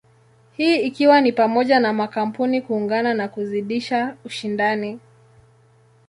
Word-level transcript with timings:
Hii 0.53 0.81
ikiwa 0.81 1.21
ni 1.21 1.31
pamoja 1.31 1.79
na 1.79 1.93
makampuni 1.93 2.61
kuungana 2.61 3.13
na 3.13 3.27
kuzidisha 3.27 4.17
ushindani. 4.25 4.99